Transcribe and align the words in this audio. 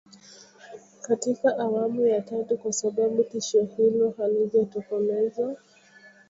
katika 1.07 1.57
awamu 1.57 2.07
ya 2.07 2.21
tatu 2.21 2.57
kwa 2.57 2.73
sababu 2.73 3.23
tishio 3.23 3.63
hilo 3.65 4.13
halijatokomezwa 4.17 5.57